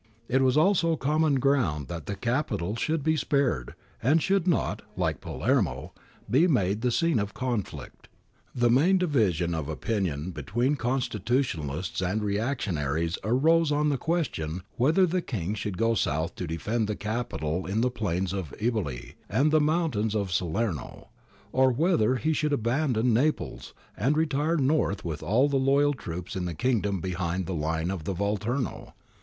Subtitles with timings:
[0.27, 5.21] It was also common ground that the Capital should be spared and should not, like
[5.21, 5.93] Palermo,
[6.27, 8.09] be made the scene of conflict.
[8.55, 15.05] The main division of opinion be tween constitutionalists and reactionaries arose on the question whether
[15.05, 19.51] the King should go south to defend the Capital in the plains of Eboli and
[19.51, 21.09] the mountains of Salerno;
[21.51, 26.35] or whether he should abandon Naples and re tire north with all the loyal troops
[26.35, 28.93] in the Kingdom behind the line of the Volturno.